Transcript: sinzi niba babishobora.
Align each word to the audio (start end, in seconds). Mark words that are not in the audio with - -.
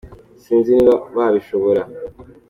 sinzi 0.43 0.69
niba 0.73 0.93
babishobora. 1.15 1.81